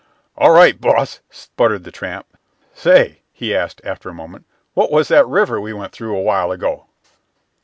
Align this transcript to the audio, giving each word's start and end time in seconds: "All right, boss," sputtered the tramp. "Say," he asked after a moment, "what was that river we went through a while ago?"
"All 0.35 0.49
right, 0.49 0.81
boss," 0.81 1.19
sputtered 1.29 1.83
the 1.83 1.91
tramp. 1.91 2.25
"Say," 2.73 3.21
he 3.31 3.53
asked 3.55 3.81
after 3.83 4.09
a 4.09 4.13
moment, 4.15 4.47
"what 4.73 4.91
was 4.91 5.09
that 5.09 5.27
river 5.27 5.61
we 5.61 5.73
went 5.73 5.91
through 5.91 6.17
a 6.17 6.21
while 6.23 6.51
ago?" 6.51 6.87